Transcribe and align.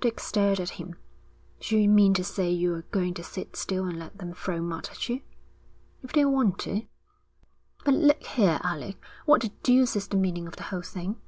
Dick 0.00 0.20
stared 0.20 0.58
at 0.58 0.70
him. 0.80 0.94
'Do 1.60 1.76
you 1.76 1.86
mean 1.86 2.14
to 2.14 2.24
say 2.24 2.50
you're 2.50 2.86
going 2.92 3.12
to 3.12 3.22
sit 3.22 3.56
still 3.56 3.84
and 3.84 3.98
let 3.98 4.16
them 4.16 4.32
throw 4.32 4.62
mud 4.62 4.88
at 4.90 5.10
you?' 5.10 5.20
'If 6.02 6.14
they 6.14 6.24
want 6.24 6.58
to.' 6.60 6.86
'But 7.84 7.92
look 7.92 8.22
here, 8.22 8.58
Alec, 8.62 8.96
what 9.26 9.42
the 9.42 9.52
deuce 9.62 9.94
is 9.94 10.08
the 10.08 10.16
meaning 10.16 10.46
of 10.46 10.56
the 10.56 10.62
whole 10.72 10.80
thing?' 10.80 11.20